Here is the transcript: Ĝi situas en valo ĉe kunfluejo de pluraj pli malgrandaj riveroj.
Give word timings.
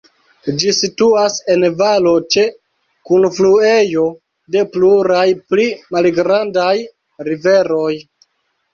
Ĝi 0.61 0.71
situas 0.77 1.35
en 1.55 1.65
valo 1.81 2.13
ĉe 2.37 2.47
kunfluejo 3.11 4.09
de 4.57 4.67
pluraj 4.75 5.23
pli 5.55 5.71
malgrandaj 5.99 6.77
riveroj. 7.33 7.97